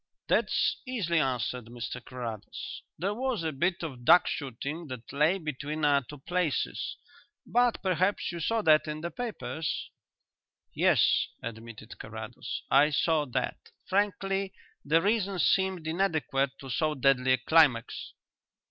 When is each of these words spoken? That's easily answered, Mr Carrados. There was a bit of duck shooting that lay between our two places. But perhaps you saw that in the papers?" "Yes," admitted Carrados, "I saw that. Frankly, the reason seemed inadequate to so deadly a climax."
That's 0.27 0.81
easily 0.87 1.19
answered, 1.19 1.65
Mr 1.65 2.03
Carrados. 2.03 2.81
There 2.97 3.13
was 3.13 3.43
a 3.43 3.51
bit 3.51 3.83
of 3.83 4.03
duck 4.03 4.25
shooting 4.25 4.87
that 4.87 5.13
lay 5.13 5.37
between 5.37 5.85
our 5.85 6.01
two 6.01 6.17
places. 6.17 6.97
But 7.45 7.83
perhaps 7.83 8.31
you 8.31 8.39
saw 8.39 8.63
that 8.63 8.87
in 8.87 9.01
the 9.01 9.11
papers?" 9.11 9.91
"Yes," 10.73 11.27
admitted 11.43 11.99
Carrados, 11.99 12.63
"I 12.71 12.89
saw 12.89 13.25
that. 13.25 13.57
Frankly, 13.85 14.55
the 14.83 15.03
reason 15.03 15.37
seemed 15.37 15.85
inadequate 15.85 16.53
to 16.61 16.69
so 16.71 16.95
deadly 16.95 17.33
a 17.33 17.37
climax." 17.37 18.13